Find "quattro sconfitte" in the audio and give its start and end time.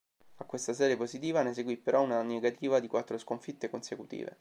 2.87-3.69